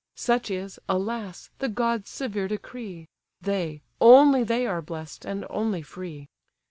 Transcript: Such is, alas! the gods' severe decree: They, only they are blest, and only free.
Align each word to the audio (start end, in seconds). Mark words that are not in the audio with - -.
Such 0.15 0.49
is, 0.49 0.79
alas! 0.89 1.51
the 1.59 1.69
gods' 1.69 2.09
severe 2.09 2.47
decree: 2.47 3.05
They, 3.39 3.83
only 3.99 4.43
they 4.43 4.65
are 4.65 4.81
blest, 4.81 5.25
and 5.25 5.45
only 5.47 5.83
free. 5.83 6.27